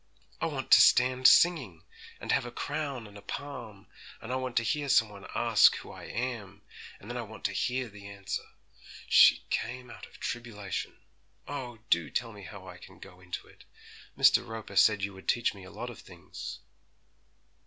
I 0.41 0.47
want 0.47 0.71
to 0.71 0.81
stand 0.81 1.27
singing, 1.27 1.83
and 2.19 2.31
have 2.31 2.43
a 2.47 2.51
crown 2.51 3.05
and 3.05 3.19
a 3.19 3.21
palm, 3.21 3.85
and 4.19 4.31
I 4.31 4.35
want 4.35 4.57
to 4.57 4.63
hear 4.63 4.89
some 4.89 5.09
one 5.09 5.27
ask 5.35 5.75
who 5.75 5.91
I 5.91 6.05
am; 6.05 6.63
and 6.99 7.07
then 7.07 7.17
I 7.17 7.21
want 7.21 7.45
to 7.45 7.51
hear 7.53 7.87
the 7.87 8.07
answer, 8.07 8.41
"She 9.07 9.43
came 9.51 9.91
out 9.91 10.07
of 10.07 10.19
tribulation!" 10.19 11.01
Oh! 11.47 11.77
do 11.91 12.09
tell 12.09 12.33
me 12.33 12.41
how 12.41 12.67
I 12.67 12.79
can 12.79 12.97
go 12.97 13.19
into 13.21 13.45
it! 13.47 13.65
Mr. 14.17 14.43
Roper 14.43 14.75
said 14.75 15.03
you 15.03 15.13
would 15.13 15.27
teach 15.27 15.53
me 15.53 15.65
a 15.65 15.69
lot 15.69 15.91
of 15.91 15.99
things.' 15.99 16.61